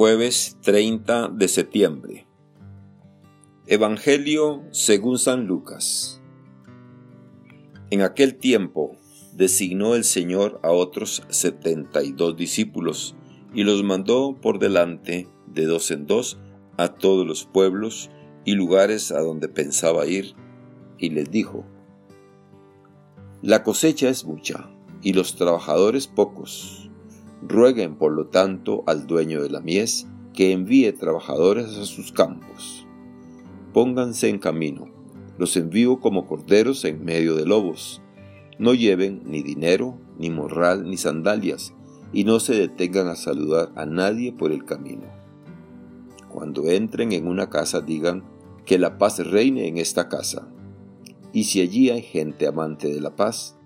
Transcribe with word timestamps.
Jueves 0.00 0.56
30 0.62 1.28
de 1.28 1.46
septiembre. 1.46 2.26
Evangelio 3.66 4.62
según 4.70 5.18
San 5.18 5.44
Lucas. 5.46 6.22
En 7.90 8.00
aquel 8.00 8.36
tiempo 8.36 8.96
designó 9.34 9.94
el 9.96 10.04
Señor 10.04 10.58
a 10.62 10.70
otros 10.70 11.22
setenta 11.28 12.02
y 12.02 12.12
dos 12.12 12.34
discípulos 12.34 13.14
y 13.52 13.64
los 13.64 13.84
mandó 13.84 14.38
por 14.40 14.58
delante 14.58 15.28
de 15.46 15.66
dos 15.66 15.90
en 15.90 16.06
dos 16.06 16.38
a 16.78 16.94
todos 16.94 17.26
los 17.26 17.44
pueblos 17.44 18.10
y 18.46 18.54
lugares 18.54 19.12
a 19.12 19.20
donde 19.20 19.50
pensaba 19.50 20.06
ir, 20.06 20.34
y 20.96 21.10
les 21.10 21.30
dijo, 21.30 21.66
La 23.42 23.62
cosecha 23.62 24.08
es 24.08 24.24
mucha 24.24 24.70
y 25.02 25.12
los 25.12 25.36
trabajadores 25.36 26.06
pocos 26.06 26.79
Rueguen, 27.42 27.96
por 27.96 28.12
lo 28.12 28.26
tanto, 28.26 28.84
al 28.86 29.06
dueño 29.06 29.42
de 29.42 29.48
la 29.48 29.60
mies 29.60 30.06
que 30.34 30.52
envíe 30.52 30.92
trabajadores 30.92 31.76
a 31.76 31.86
sus 31.86 32.12
campos. 32.12 32.86
Pónganse 33.72 34.28
en 34.28 34.38
camino, 34.38 34.88
los 35.38 35.56
envío 35.56 36.00
como 36.00 36.26
corderos 36.26 36.84
en 36.84 37.02
medio 37.02 37.34
de 37.34 37.46
lobos. 37.46 38.02
No 38.58 38.74
lleven 38.74 39.22
ni 39.24 39.42
dinero, 39.42 39.98
ni 40.18 40.28
morral, 40.28 40.84
ni 40.84 40.98
sandalias, 40.98 41.72
y 42.12 42.24
no 42.24 42.40
se 42.40 42.54
detengan 42.54 43.08
a 43.08 43.16
saludar 43.16 43.72
a 43.74 43.86
nadie 43.86 44.32
por 44.32 44.52
el 44.52 44.64
camino. 44.66 45.06
Cuando 46.28 46.68
entren 46.68 47.12
en 47.12 47.26
una 47.26 47.48
casa 47.48 47.80
digan, 47.80 48.22
que 48.66 48.78
la 48.78 48.98
paz 48.98 49.18
reine 49.26 49.66
en 49.66 49.78
esta 49.78 50.08
casa. 50.08 50.46
Y 51.32 51.44
si 51.44 51.60
allí 51.62 51.90
hay 51.90 52.02
gente 52.02 52.46
amante 52.46 52.88
de 52.88 53.00
la 53.00 53.16
paz, 53.16 53.56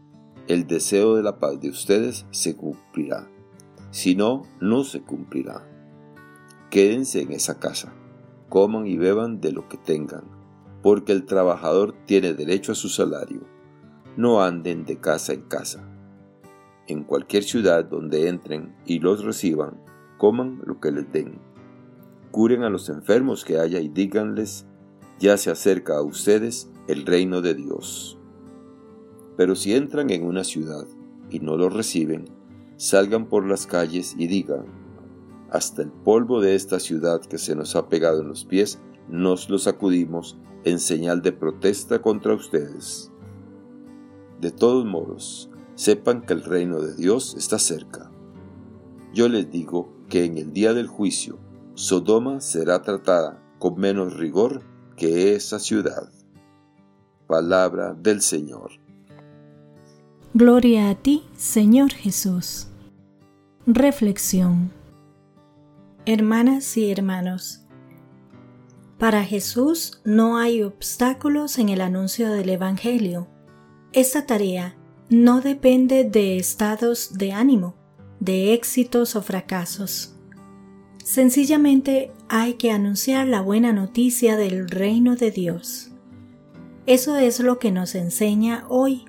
el 0.47 0.67
deseo 0.67 1.17
de 1.17 1.23
la 1.23 1.39
paz 1.41 1.61
de 1.61 1.71
ustedes 1.71 2.25
se 2.31 2.55
cumplirá 2.55 3.29
si 3.95 4.17
no, 4.17 4.43
no 4.61 4.83
se 4.83 5.03
cumplirá. 5.03 5.65
Quédense 6.69 7.21
en 7.21 7.31
esa 7.31 7.61
casa, 7.61 7.95
coman 8.49 8.89
y 8.89 8.97
beban 8.97 9.41
de 9.41 9.53
lo 9.53 9.69
que 9.69 9.77
tengan, 9.77 10.25
porque 10.83 11.13
el 11.13 11.27
trabajador 11.27 11.95
tiene 12.05 12.35
derecho 12.35 12.73
a 12.73 12.75
su 12.75 12.89
salario. 12.89 13.43
No 14.17 14.43
anden 14.43 14.85
de 14.85 14.99
casa 14.99 15.33
en 15.33 15.43
casa. 15.43 15.89
En 16.89 17.05
cualquier 17.05 17.45
ciudad 17.45 17.85
donde 17.85 18.29
entren 18.29 18.75
y 18.85 18.99
los 18.99 19.25
reciban, 19.25 19.81
coman 20.19 20.61
lo 20.67 20.81
que 20.81 20.91
les 20.91 21.13
den. 21.13 21.39
Curen 22.33 22.65
a 22.65 22.71
los 22.71 22.89
enfermos 22.89 23.45
que 23.45 23.61
haya 23.61 23.79
y 23.79 23.89
díganles, 23.89 24.67
ya 25.21 25.37
se 25.37 25.53
acerca 25.53 25.99
a 25.99 26.03
ustedes 26.03 26.69
el 26.89 27.07
reino 27.07 27.43
de 27.43 27.55
Dios. 27.55 28.19
Pero 29.37 29.55
si 29.55 29.73
entran 29.73 30.11
en 30.11 30.27
una 30.27 30.43
ciudad 30.43 30.85
y 31.31 31.39
no 31.39 31.57
los 31.57 31.73
reciben, 31.73 32.34
salgan 32.77 33.27
por 33.27 33.47
las 33.47 33.67
calles 33.67 34.15
y 34.19 34.27
digan, 34.27 34.65
hasta 35.51 35.83
el 35.83 35.91
polvo 35.91 36.41
de 36.41 36.55
esta 36.55 36.81
ciudad 36.81 37.21
que 37.21 37.39
se 37.39 37.55
nos 37.55 37.77
ha 37.77 37.89
pegado 37.89 38.23
en 38.23 38.29
los 38.29 38.45
pies, 38.45 38.81
nos 39.09 39.49
lo 39.49 39.59
sacudimos 39.59 40.39
en 40.65 40.79
señal 40.79 41.23
de 41.23 41.33
protesta 41.33 42.03
contra 42.03 42.35
ustedes. 42.35 43.13
De 44.41 44.51
todos 44.51 44.85
modos, 44.85 45.51
sepan 45.75 46.23
que 46.23 46.33
el 46.33 46.43
reino 46.43 46.81
de 46.81 46.95
Dios 46.95 47.35
está 47.37 47.59
cerca. 47.59 48.11
Yo 49.13 49.29
les 49.29 49.51
digo 49.51 49.93
que 50.09 50.25
en 50.25 50.39
el 50.39 50.53
día 50.53 50.75
del 50.75 50.89
juicio, 50.89 51.39
Sodoma 51.75 52.41
será 52.41 52.83
tratada 52.83 53.43
con 53.59 53.79
menos 53.79 54.17
rigor 54.17 54.63
que 54.97 55.35
esa 55.35 55.59
ciudad. 55.59 56.11
Palabra 57.27 57.95
del 57.95 58.21
Señor. 58.21 58.84
Gloria 60.37 60.91
a 60.91 60.97
ti, 60.97 61.23
Señor 61.37 61.93
Jesús. 61.93 62.67
Reflexión 63.69 64.73
Hermanas 66.07 66.77
y 66.77 66.91
hermanos, 66.91 67.61
para 68.99 69.23
Jesús 69.23 70.01
no 70.05 70.37
hay 70.37 70.65
obstáculos 70.65 71.61
en 71.61 71.69
el 71.69 71.81
anuncio 71.81 72.33
del 72.33 72.49
Evangelio. 72.49 73.29
Esta 73.93 74.27
tarea 74.27 74.75
no 75.09 75.41
depende 75.41 76.03
de 76.03 76.37
estados 76.37 77.17
de 77.17 77.31
ánimo, 77.31 77.77
de 78.19 78.55
éxitos 78.55 79.15
o 79.15 79.23
fracasos. 79.23 80.17
Sencillamente 81.05 82.11
hay 82.29 82.55
que 82.55 82.73
anunciar 82.73 83.29
la 83.29 83.41
buena 83.41 83.73
noticia 83.73 84.37
del 84.37 84.69
reino 84.69 85.15
de 85.15 85.31
Dios. 85.31 85.93
Eso 86.87 87.19
es 87.19 87.39
lo 87.39 87.61
que 87.61 87.71
nos 87.71 87.95
enseña 87.95 88.65
hoy 88.69 89.05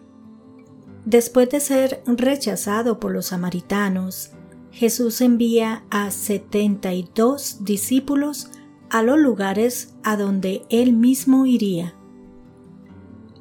Después 1.05 1.49
de 1.49 1.59
ser 1.59 2.03
rechazado 2.07 2.99
por 2.99 3.11
los 3.11 3.27
samaritanos, 3.27 4.31
Jesús 4.71 5.21
envía 5.21 5.85
a 5.89 6.09
72 6.09 7.63
discípulos 7.63 8.49
a 8.89 9.03
los 9.03 9.19
lugares 9.19 9.95
a 10.03 10.17
donde 10.17 10.63
él 10.69 10.93
mismo 10.93 11.45
iría. 11.45 11.95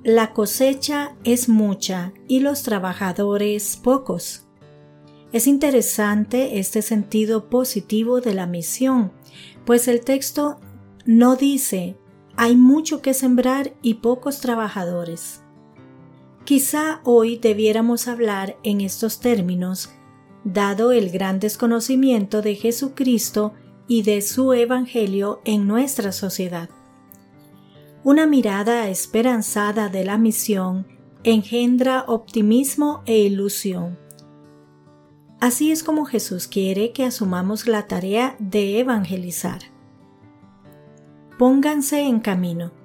La 0.03 0.35
cosecha 0.35 1.17
es 1.25 1.49
mucha 1.49 2.13
y 2.29 2.41
los 2.41 2.63
trabajadores 2.63 3.79
pocos. 3.83 4.47
Es 5.33 5.47
interesante 5.47 6.59
este 6.59 6.83
sentido 6.83 7.49
positivo 7.49 8.21
de 8.21 8.35
la 8.35 8.47
misión, 8.47 9.13
pues 9.65 9.89
el 9.89 10.03
texto 10.03 10.61
no 11.07 11.37
dice 11.37 11.97
hay 12.37 12.57
mucho 12.57 13.01
que 13.01 13.15
sembrar 13.15 13.75
y 13.81 13.95
pocos 13.95 14.41
trabajadores. 14.41 15.44
Quizá 16.45 17.01
hoy 17.05 17.39
debiéramos 17.39 18.07
hablar 18.07 18.59
en 18.63 18.83
estos 18.83 19.19
términos, 19.19 19.91
dado 20.45 20.93
el 20.93 21.09
gran 21.11 21.41
desconocimiento 21.41 22.43
de 22.43 22.55
Jesucristo 22.55 23.55
y 23.89 24.03
de 24.03 24.21
su 24.21 24.53
Evangelio 24.53 25.41
en 25.47 25.67
nuestra 25.67 26.13
sociedad. 26.13 26.69
Una 28.03 28.27
mirada 28.27 28.89
esperanzada 28.89 29.89
de 29.89 30.05
la 30.05 30.19
misión 30.19 30.87
engendra 31.23 32.05
optimismo 32.07 33.03
e 33.07 33.21
ilusión. 33.21 33.99
Así 35.41 35.73
es 35.73 35.83
como 35.83 36.05
Jesús 36.05 36.47
quiere 36.47 36.93
que 36.93 37.05
asumamos 37.05 37.67
la 37.67 37.87
tarea 37.87 38.37
de 38.39 38.81
evangelizar. 38.81 39.61
Pónganse 41.39 42.03
en 42.03 42.21
camino. 42.21 42.84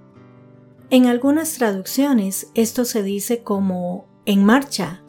En 0.92 1.06
algunas 1.06 1.54
traducciones 1.54 2.50
esto 2.56 2.84
se 2.84 3.04
dice 3.04 3.44
como 3.44 4.08
en 4.26 4.44
marcha, 4.44 5.04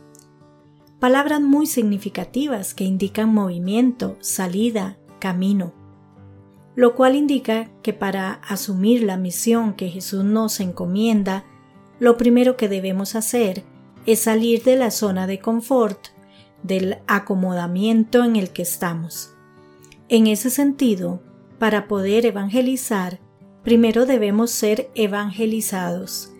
palabras 0.98 1.40
muy 1.40 1.66
significativas 1.66 2.74
que 2.74 2.84
indican 2.84 3.32
movimiento, 3.32 4.18
salida, 4.20 4.98
camino, 5.18 5.72
lo 6.74 6.94
cual 6.94 7.16
indica 7.16 7.70
que 7.82 7.94
para 7.94 8.34
asumir 8.46 9.04
la 9.04 9.16
misión 9.16 9.72
que 9.72 9.88
Jesús 9.88 10.22
nos 10.22 10.60
encomienda, 10.60 11.44
lo 11.98 12.18
primero 12.18 12.58
que 12.58 12.68
debemos 12.68 13.14
hacer 13.14 13.64
es 14.04 14.20
salir 14.20 14.62
de 14.62 14.76
la 14.76 14.90
zona 14.90 15.26
de 15.26 15.38
confort, 15.38 16.08
del 16.62 16.98
acomodamiento 17.06 18.22
en 18.22 18.36
el 18.36 18.50
que 18.50 18.62
estamos. 18.62 19.34
En 20.10 20.26
ese 20.26 20.50
sentido, 20.50 21.22
para 21.58 21.88
poder 21.88 22.26
evangelizar, 22.26 23.18
primero 23.62 24.06
debemos 24.06 24.50
ser 24.50 24.90
evangelizados. 24.94 26.32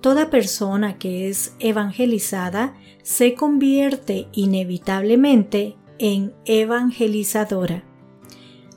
Toda 0.00 0.30
persona 0.30 0.98
que 0.98 1.28
es 1.28 1.54
evangelizada 1.58 2.74
se 3.02 3.34
convierte 3.34 4.28
inevitablemente 4.32 5.76
en 5.98 6.32
evangelizadora. 6.46 7.84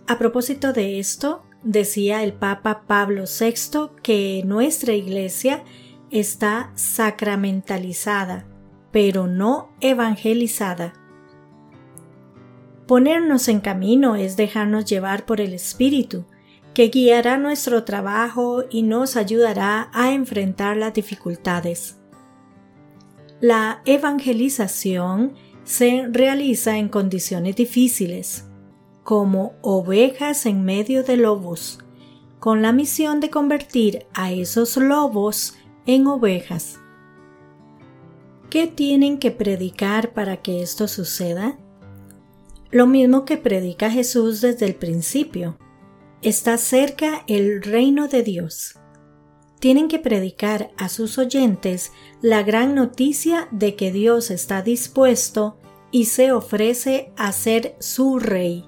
A 0.08 0.18
propósito 0.18 0.74
de 0.74 1.00
esto, 1.00 1.44
decía 1.64 2.24
el 2.24 2.34
Papa 2.34 2.84
Pablo 2.88 3.24
VI 3.24 4.02
que 4.02 4.44
nuestra 4.46 4.94
Iglesia 4.94 5.64
está 6.12 6.72
sacramentalizada, 6.76 8.46
pero 8.92 9.28
no 9.28 9.70
evangelizada. 9.80 10.94
Ponernos 12.86 13.48
en 13.48 13.62
camino 13.62 14.16
es 14.18 14.36
dejarnos 14.36 14.86
llevar 14.86 15.26
por 15.26 15.40
el 15.40 15.54
Espíritu, 15.54 16.26
que 16.74 16.88
guiará 16.88 17.38
nuestro 17.38 17.84
trabajo 17.84 18.64
y 18.70 18.82
nos 18.82 19.16
ayudará 19.16 19.90
a 19.94 20.12
enfrentar 20.14 20.78
las 20.78 20.94
dificultades. 20.94 21.98
La 23.42 23.82
evangelización 23.86 25.34
se 25.64 26.08
realiza 26.10 26.78
en 26.78 26.90
condiciones 26.90 27.56
difíciles, 27.56 28.46
como 29.04 29.54
ovejas 29.62 30.46
en 30.46 30.64
medio 30.64 31.04
de 31.04 31.18
lobos, 31.18 31.80
con 32.40 32.62
la 32.62 32.72
misión 32.72 33.20
de 33.20 33.30
convertir 33.30 34.06
a 34.14 34.32
esos 34.32 34.78
lobos 34.78 35.56
en 35.86 36.08
ovejas. 36.08 36.80
¿Qué 38.50 38.68
tienen 38.68 39.18
que 39.18 39.32
predicar 39.32 40.14
para 40.14 40.38
que 40.38 40.62
esto 40.62 40.88
suceda? 40.88 41.58
Lo 42.72 42.88
mismo 42.88 43.26
que 43.26 43.38
predica 43.38 43.90
Jesús 43.90 44.42
desde 44.42 44.66
el 44.66 44.76
principio, 44.76 45.58
Está 46.24 46.58
cerca 46.58 47.26
el 47.28 47.62
reino 47.62 48.08
de 48.08 48.24
Dios. 48.24 48.80
Tienen 49.60 49.90
que 49.90 50.00
predicar 50.00 50.72
a 50.78 50.88
sus 50.88 51.18
oyentes 51.18 51.92
la 52.22 52.44
gran 52.44 52.76
noticia 52.76 53.50
de 53.52 53.76
que 53.76 53.92
Dios 53.92 54.32
está 54.32 54.62
dispuesto 54.62 55.58
y 55.92 56.06
se 56.06 56.32
ofrece 56.32 57.12
a 57.18 57.34
ser 57.34 57.76
su 57.80 58.20
rey. 58.20 58.64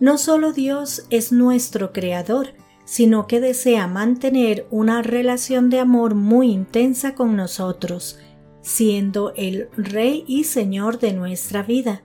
No 0.00 0.16
solo 0.16 0.54
Dios 0.54 1.06
es 1.10 1.32
nuestro 1.32 1.92
Creador, 1.92 2.54
sino 2.86 3.26
que 3.26 3.38
desea 3.38 3.86
mantener 3.86 4.66
una 4.70 5.02
relación 5.02 5.68
de 5.68 5.80
amor 5.80 6.14
muy 6.14 6.50
intensa 6.50 7.14
con 7.14 7.36
nosotros, 7.36 8.18
siendo 8.62 9.34
el 9.36 9.68
Rey 9.76 10.24
y 10.26 10.44
Señor 10.44 10.98
de 10.98 11.12
nuestra 11.12 11.62
vida, 11.62 12.02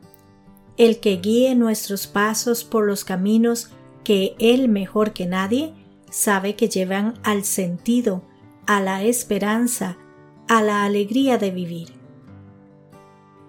el 0.76 1.00
que 1.00 1.16
guíe 1.16 1.56
nuestros 1.56 2.08
pasos 2.08 2.66
por 2.66 2.86
los 2.86 3.06
caminos 3.06 3.72
que 4.08 4.38
Él 4.40 4.70
mejor 4.70 5.12
que 5.12 5.26
nadie 5.26 5.74
sabe 6.10 6.56
que 6.56 6.70
llevan 6.70 7.16
al 7.24 7.44
sentido, 7.44 8.24
a 8.66 8.80
la 8.80 9.04
esperanza, 9.04 9.98
a 10.48 10.64
la 10.64 10.86
alegría 10.86 11.38
de 11.38 11.52
vivir. 11.52 11.90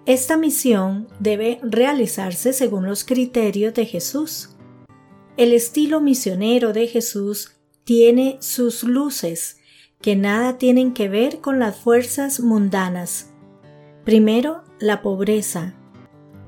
Esta 0.05 0.35
misión 0.35 1.07
debe 1.17 1.61
realizarse 1.63 2.51
según 2.51 2.85
los 2.85 3.05
criterios 3.05 3.73
de 3.73 3.85
Jesús. 3.85 4.57
El 5.37 5.53
estilo 5.53 6.01
misionero 6.01 6.73
de 6.73 6.87
Jesús 6.87 7.55
tiene 7.85 8.35
sus 8.41 8.83
luces, 8.83 9.59
que 10.01 10.17
nada 10.17 10.57
tienen 10.57 10.93
que 10.93 11.07
ver 11.07 11.39
con 11.39 11.59
las 11.59 11.77
fuerzas 11.77 12.41
mundanas. 12.41 13.31
Primero, 14.03 14.65
la 14.81 15.01
pobreza. 15.01 15.75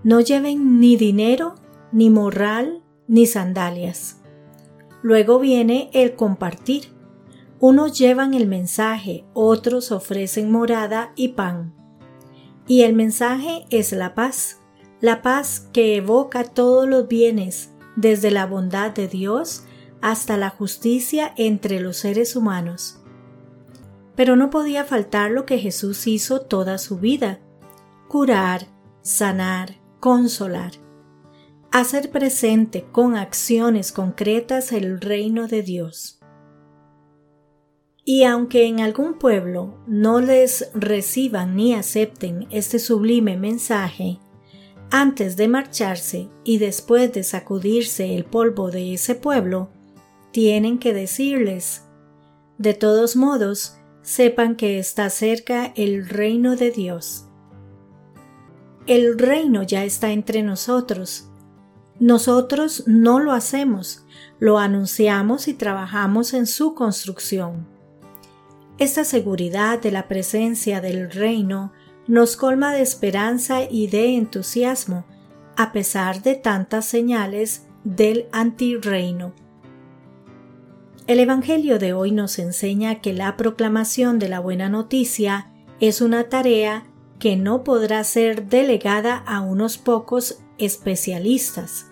No 0.03 0.19
lleven 0.19 0.81
ni 0.81 0.97
dinero, 0.97 1.55
ni 1.93 2.09
morral, 2.09 2.80
ni 3.11 3.25
sandalias. 3.25 4.21
Luego 5.01 5.37
viene 5.37 5.89
el 5.93 6.15
compartir. 6.15 6.93
Unos 7.59 7.99
llevan 7.99 8.33
el 8.33 8.47
mensaje, 8.47 9.25
otros 9.33 9.91
ofrecen 9.91 10.49
morada 10.49 11.11
y 11.17 11.29
pan. 11.29 11.73
Y 12.67 12.83
el 12.83 12.93
mensaje 12.93 13.65
es 13.69 13.91
la 13.91 14.15
paz, 14.15 14.59
la 15.01 15.21
paz 15.21 15.67
que 15.73 15.97
evoca 15.97 16.45
todos 16.45 16.87
los 16.87 17.09
bienes, 17.09 17.71
desde 17.97 18.31
la 18.31 18.45
bondad 18.45 18.91
de 18.91 19.09
Dios 19.09 19.65
hasta 20.01 20.37
la 20.37 20.49
justicia 20.49 21.33
entre 21.35 21.81
los 21.81 21.97
seres 21.97 22.37
humanos. 22.37 23.01
Pero 24.15 24.37
no 24.37 24.49
podía 24.49 24.85
faltar 24.85 25.31
lo 25.31 25.45
que 25.45 25.57
Jesús 25.57 26.07
hizo 26.07 26.39
toda 26.39 26.77
su 26.77 26.97
vida, 26.97 27.41
curar, 28.07 28.67
sanar, 29.01 29.81
consolar, 29.99 30.71
hacer 31.71 32.11
presente 32.11 32.85
con 32.91 33.15
acciones 33.15 33.93
concretas 33.93 34.73
el 34.73 34.99
reino 34.99 35.47
de 35.47 35.63
Dios. 35.63 36.19
Y 38.03 38.23
aunque 38.23 38.65
en 38.65 38.81
algún 38.81 39.17
pueblo 39.17 39.77
no 39.87 40.19
les 40.19 40.69
reciban 40.73 41.55
ni 41.55 41.73
acepten 41.73 42.47
este 42.49 42.77
sublime 42.77 43.37
mensaje, 43.37 44.19
antes 44.89 45.37
de 45.37 45.47
marcharse 45.47 46.27
y 46.43 46.57
después 46.57 47.13
de 47.13 47.23
sacudirse 47.23 48.15
el 48.15 48.25
polvo 48.25 48.69
de 48.69 48.93
ese 48.93 49.15
pueblo, 49.15 49.69
tienen 50.31 50.77
que 50.77 50.93
decirles, 50.93 51.83
de 52.57 52.73
todos 52.73 53.15
modos, 53.15 53.77
sepan 54.01 54.57
que 54.57 54.77
está 54.77 55.09
cerca 55.09 55.71
el 55.77 56.09
reino 56.09 56.57
de 56.57 56.71
Dios. 56.71 57.27
El 58.87 59.17
reino 59.17 59.63
ya 59.63 59.85
está 59.85 60.11
entre 60.11 60.43
nosotros. 60.43 61.30
Nosotros 62.01 62.85
no 62.87 63.19
lo 63.19 63.31
hacemos, 63.31 64.03
lo 64.39 64.57
anunciamos 64.57 65.47
y 65.47 65.53
trabajamos 65.53 66.33
en 66.33 66.47
su 66.47 66.73
construcción. 66.73 67.67
Esta 68.79 69.03
seguridad 69.03 69.79
de 69.79 69.91
la 69.91 70.07
presencia 70.07 70.81
del 70.81 71.11
reino 71.11 71.71
nos 72.07 72.37
colma 72.37 72.73
de 72.73 72.81
esperanza 72.81 73.61
y 73.69 73.85
de 73.85 74.15
entusiasmo, 74.15 75.05
a 75.55 75.71
pesar 75.71 76.23
de 76.23 76.33
tantas 76.33 76.85
señales 76.85 77.67
del 77.83 78.25
antirreino. 78.31 79.33
El 81.05 81.19
Evangelio 81.19 81.77
de 81.77 81.93
hoy 81.93 82.11
nos 82.11 82.39
enseña 82.39 82.99
que 82.99 83.13
la 83.13 83.37
proclamación 83.37 84.17
de 84.17 84.27
la 84.27 84.39
buena 84.39 84.69
noticia 84.69 85.51
es 85.79 86.01
una 86.01 86.29
tarea 86.29 86.87
que 87.19 87.35
no 87.35 87.63
podrá 87.63 88.03
ser 88.03 88.47
delegada 88.47 89.17
a 89.17 89.41
unos 89.41 89.77
pocos 89.77 90.39
especialistas. 90.57 91.90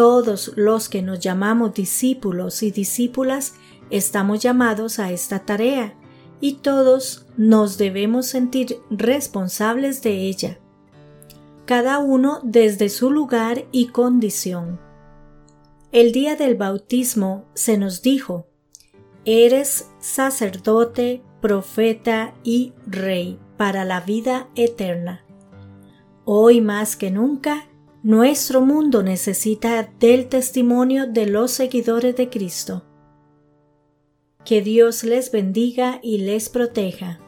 Todos 0.00 0.52
los 0.56 0.88
que 0.88 1.02
nos 1.02 1.20
llamamos 1.20 1.74
discípulos 1.74 2.62
y 2.62 2.70
discípulas 2.70 3.52
estamos 3.90 4.40
llamados 4.40 4.98
a 4.98 5.12
esta 5.12 5.40
tarea 5.40 5.92
y 6.40 6.54
todos 6.54 7.26
nos 7.36 7.76
debemos 7.76 8.24
sentir 8.24 8.78
responsables 8.88 10.00
de 10.00 10.12
ella, 10.22 10.58
cada 11.66 11.98
uno 11.98 12.40
desde 12.42 12.88
su 12.88 13.10
lugar 13.10 13.66
y 13.72 13.88
condición. 13.88 14.80
El 15.92 16.12
día 16.12 16.34
del 16.34 16.54
bautismo 16.54 17.44
se 17.52 17.76
nos 17.76 18.00
dijo, 18.00 18.46
Eres 19.26 19.90
sacerdote, 19.98 21.22
profeta 21.42 22.32
y 22.42 22.72
rey 22.86 23.38
para 23.58 23.84
la 23.84 24.00
vida 24.00 24.48
eterna. 24.54 25.26
Hoy 26.24 26.62
más 26.62 26.96
que 26.96 27.10
nunca, 27.10 27.66
nuestro 28.02 28.62
mundo 28.62 29.02
necesita 29.02 29.92
del 30.00 30.28
testimonio 30.28 31.06
de 31.06 31.26
los 31.26 31.50
seguidores 31.50 32.16
de 32.16 32.30
Cristo. 32.30 32.82
Que 34.44 34.62
Dios 34.62 35.04
les 35.04 35.30
bendiga 35.30 36.00
y 36.02 36.18
les 36.18 36.48
proteja. 36.48 37.18